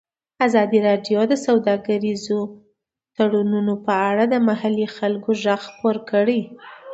[0.45, 2.25] ازادي راډیو د سوداګریز
[3.15, 6.41] تړونونه په اړه د محلي خلکو غږ خپور کړی.